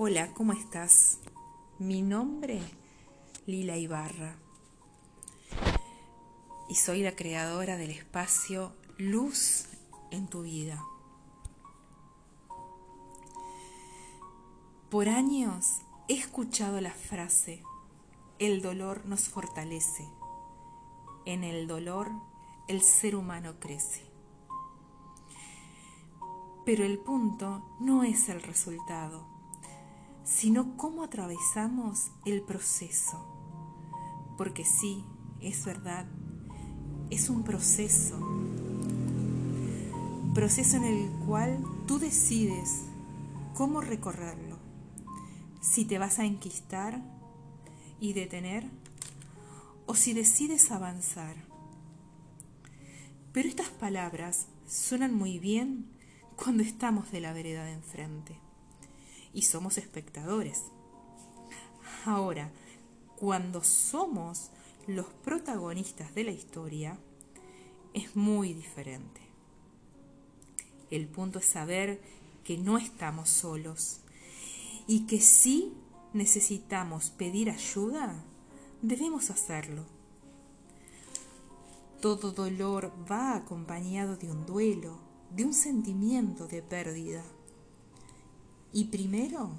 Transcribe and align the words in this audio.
Hola, 0.00 0.32
¿cómo 0.32 0.52
estás? 0.52 1.18
Mi 1.80 2.02
nombre, 2.02 2.62
Lila 3.46 3.76
Ibarra, 3.76 4.36
y 6.68 6.76
soy 6.76 7.02
la 7.02 7.16
creadora 7.16 7.76
del 7.76 7.90
espacio 7.90 8.76
Luz 8.96 9.64
en 10.12 10.28
tu 10.28 10.42
vida. 10.42 10.84
Por 14.88 15.08
años 15.08 15.80
he 16.06 16.14
escuchado 16.14 16.80
la 16.80 16.92
frase, 16.92 17.64
el 18.38 18.62
dolor 18.62 19.04
nos 19.04 19.28
fortalece, 19.28 20.08
en 21.24 21.42
el 21.42 21.66
dolor 21.66 22.08
el 22.68 22.82
ser 22.82 23.16
humano 23.16 23.58
crece. 23.58 24.06
Pero 26.64 26.84
el 26.84 27.00
punto 27.00 27.76
no 27.80 28.04
es 28.04 28.28
el 28.28 28.40
resultado 28.42 29.37
sino 30.38 30.76
cómo 30.76 31.02
atravesamos 31.02 32.12
el 32.24 32.42
proceso. 32.42 33.26
Porque 34.36 34.64
sí, 34.64 35.04
es 35.40 35.64
verdad, 35.64 36.06
es 37.10 37.28
un 37.28 37.42
proceso. 37.42 38.16
Proceso 40.34 40.76
en 40.76 40.84
el 40.84 41.10
cual 41.26 41.58
tú 41.88 41.98
decides 41.98 42.82
cómo 43.54 43.80
recorrerlo. 43.80 44.58
Si 45.60 45.84
te 45.84 45.98
vas 45.98 46.20
a 46.20 46.24
enquistar 46.24 47.02
y 47.98 48.12
detener 48.12 48.70
o 49.86 49.96
si 49.96 50.12
decides 50.12 50.70
avanzar. 50.70 51.34
Pero 53.32 53.48
estas 53.48 53.70
palabras 53.70 54.46
suenan 54.68 55.14
muy 55.14 55.40
bien 55.40 55.90
cuando 56.36 56.62
estamos 56.62 57.10
de 57.10 57.22
la 57.22 57.32
vereda 57.32 57.64
de 57.64 57.72
enfrente 57.72 58.47
y 59.38 59.42
somos 59.42 59.78
espectadores. 59.78 60.64
Ahora, 62.04 62.50
cuando 63.16 63.62
somos 63.62 64.50
los 64.88 65.06
protagonistas 65.06 66.12
de 66.12 66.24
la 66.24 66.32
historia, 66.32 66.98
es 67.94 68.16
muy 68.16 68.52
diferente. 68.52 69.20
El 70.90 71.06
punto 71.06 71.38
es 71.38 71.44
saber 71.44 72.00
que 72.42 72.58
no 72.58 72.78
estamos 72.78 73.30
solos 73.30 74.00
y 74.88 75.06
que 75.06 75.20
si 75.20 75.72
necesitamos 76.14 77.10
pedir 77.10 77.48
ayuda, 77.48 78.24
debemos 78.82 79.30
hacerlo. 79.30 79.84
Todo 82.00 82.32
dolor 82.32 82.92
va 83.08 83.36
acompañado 83.36 84.16
de 84.16 84.32
un 84.32 84.46
duelo, 84.46 84.98
de 85.30 85.44
un 85.44 85.54
sentimiento 85.54 86.48
de 86.48 86.60
pérdida. 86.60 87.22
Y 88.72 88.84
primero 88.84 89.50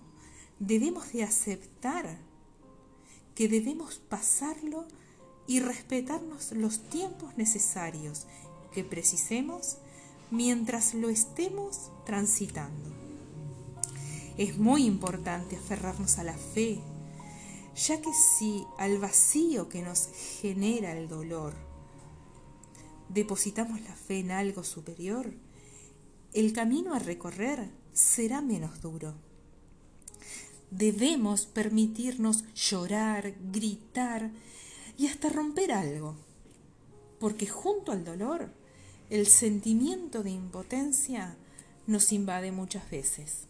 debemos 0.60 1.12
de 1.14 1.24
aceptar 1.24 2.18
que 3.36 3.48
debemos 3.48 3.96
pasarlo 3.96 4.86
y 5.48 5.62
respetarnos 5.62 6.52
los 6.52 6.80
tiempos 6.90 7.36
necesarios 7.38 8.26
que 8.74 8.84
precisemos 8.84 9.78
mientras 10.32 10.94
lo 10.94 11.10
estemos 11.10 11.92
transitando. 12.06 12.90
Es 14.38 14.58
muy 14.58 14.86
importante 14.86 15.58
aferrarnos 15.58 16.18
a 16.18 16.24
la 16.24 16.38
fe, 16.38 16.80
ya 17.76 18.00
que 18.02 18.12
si 18.14 18.66
al 18.78 19.00
vacío 19.00 19.70
que 19.70 19.82
nos 19.82 20.10
genera 20.42 20.98
el 20.98 21.08
dolor 21.08 21.54
depositamos 23.10 23.82
la 23.82 23.96
fe 23.96 24.20
en 24.20 24.32
algo 24.32 24.64
superior, 24.64 25.34
el 26.34 26.54
camino 26.54 26.94
a 26.94 27.00
recorrer 27.00 27.70
será 27.94 28.42
menos 28.42 28.82
duro. 28.82 29.16
Debemos 30.72 31.48
permitirnos 31.48 32.44
llorar, 32.54 33.34
gritar 33.52 34.32
y 34.98 35.08
hasta 35.08 35.30
romper 35.30 35.72
algo, 35.72 36.16
porque 37.20 37.48
junto 37.48 37.92
al 37.92 38.04
dolor, 38.04 38.52
el 39.10 39.26
sentimiento 39.26 40.22
de 40.22 40.30
impotencia 40.30 41.36
nos 41.88 42.12
invade 42.12 42.52
muchas 42.52 42.90
veces. 42.92 43.46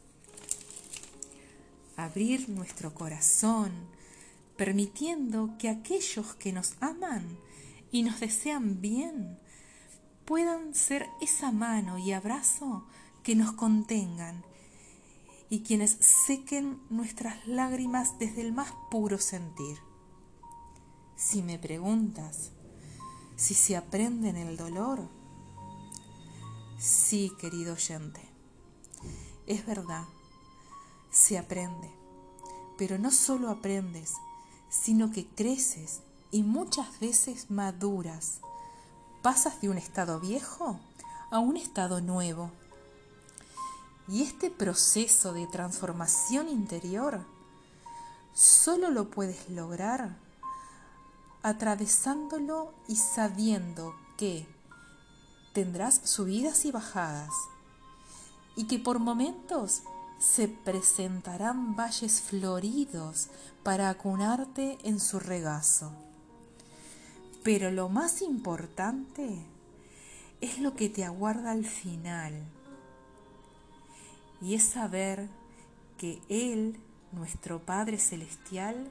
Abrir 1.98 2.48
nuestro 2.48 2.94
corazón, 2.94 3.72
permitiendo 4.56 5.56
que 5.60 5.68
aquellos 5.68 6.36
que 6.36 6.54
nos 6.54 6.76
aman 6.80 7.38
y 7.92 8.04
nos 8.04 8.22
desean 8.22 8.80
bien 8.80 9.38
puedan 10.30 10.76
ser 10.76 11.10
esa 11.22 11.52
mano 11.52 11.98
y 11.98 12.12
abrazo 12.12 12.86
que 13.24 13.36
nos 13.36 13.54
contengan 13.54 14.46
y 15.50 15.64
quienes 15.64 15.98
sequen 16.00 16.80
nuestras 16.92 17.48
lágrimas 17.48 18.20
desde 18.20 18.42
el 18.42 18.54
más 18.54 18.72
puro 18.92 19.18
sentir. 19.18 19.80
Si 21.16 21.42
me 21.42 21.58
preguntas 21.58 22.52
si 23.38 23.56
se 23.56 23.76
aprende 23.76 24.30
en 24.30 24.36
el 24.36 24.56
dolor, 24.56 25.10
sí, 26.78 27.32
querido 27.40 27.74
oyente, 27.74 28.22
es 29.48 29.66
verdad, 29.66 30.06
se 31.10 31.40
aprende, 31.40 31.90
pero 32.78 33.00
no 33.00 33.10
solo 33.10 33.50
aprendes, 33.50 34.14
sino 34.70 35.10
que 35.10 35.26
creces 35.26 36.02
y 36.30 36.44
muchas 36.44 37.00
veces 37.00 37.50
maduras. 37.50 38.42
Pasas 39.22 39.60
de 39.60 39.70
un 39.70 39.78
estado 39.78 40.20
viejo 40.20 40.80
a 41.30 41.40
un 41.40 41.58
estado 41.58 42.00
nuevo 42.00 42.52
y 44.08 44.24
este 44.24 44.50
proceso 44.50 45.34
de 45.34 45.46
transformación 45.46 46.48
interior 46.48 47.26
solo 48.34 48.90
lo 48.90 49.10
puedes 49.10 49.50
lograr 49.50 50.16
atravesándolo 51.44 52.74
y 52.88 52.96
sabiendo 52.96 53.94
que 54.18 54.48
tendrás 55.54 56.00
subidas 56.06 56.64
y 56.64 56.72
bajadas 56.72 57.34
y 58.56 58.68
que 58.68 58.80
por 58.80 59.00
momentos 59.00 59.84
se 60.18 60.48
presentarán 60.48 61.76
valles 61.76 62.22
floridos 62.22 63.28
para 63.64 63.90
acunarte 63.90 64.78
en 64.84 65.00
su 65.00 65.20
regazo. 65.20 66.09
Pero 67.44 67.72
lo 67.72 67.90
más 67.90 68.22
importante 68.22 69.46
es 70.42 70.60
lo 70.60 70.76
que 70.76 70.90
te 70.90 71.04
aguarda 71.04 71.52
al 71.52 71.66
final 71.66 72.34
y 74.42 74.56
es 74.56 74.64
saber 74.64 75.28
que 75.98 76.22
Él, 76.30 76.78
nuestro 77.12 77.60
Padre 77.60 77.98
Celestial, 77.98 78.90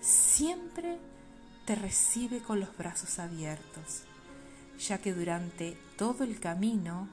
siempre 0.00 0.98
te 1.64 1.74
recibe 1.74 2.40
con 2.40 2.60
los 2.60 2.76
brazos 2.76 3.18
abiertos, 3.18 4.04
ya 4.78 4.98
que 4.98 5.14
durante 5.14 5.76
todo 5.96 6.24
el 6.24 6.38
camino 6.38 7.08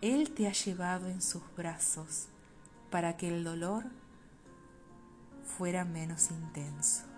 Él 0.00 0.30
te 0.30 0.46
ha 0.46 0.52
llevado 0.52 1.08
en 1.08 1.22
sus 1.22 1.42
brazos 1.56 2.26
para 2.90 3.16
que 3.16 3.28
el 3.28 3.44
dolor 3.44 3.84
fuera 5.58 5.84
menos 5.84 6.30
intenso. 6.30 7.15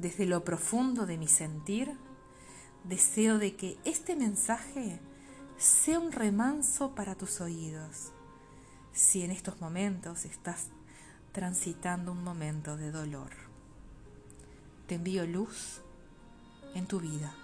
Desde 0.00 0.24
lo 0.24 0.44
profundo 0.44 1.04
de 1.04 1.18
mi 1.18 1.28
sentir, 1.28 1.94
deseo 2.84 3.36
de 3.36 3.54
que 3.54 3.76
este 3.84 4.16
mensaje 4.16 4.98
sea 5.58 5.98
un 5.98 6.10
remanso 6.10 6.94
para 6.94 7.14
tus 7.16 7.42
oídos 7.42 8.10
si 8.94 9.22
en 9.22 9.30
estos 9.30 9.60
momentos 9.60 10.24
estás 10.24 10.68
transitando 11.32 12.12
un 12.12 12.24
momento 12.24 12.78
de 12.78 12.90
dolor. 12.90 13.28
Te 14.86 14.94
envío 14.94 15.26
luz 15.26 15.82
en 16.74 16.86
tu 16.86 16.98
vida. 16.98 17.34